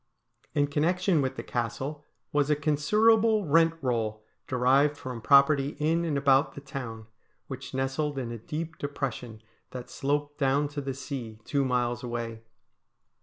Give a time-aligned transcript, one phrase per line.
[0.55, 2.03] In connection with the Castle
[2.33, 7.05] was a considerable rent roll derived from property in and about the town,
[7.45, 12.41] which nestled in a deep depression that sloped clown to the sea, two miles away.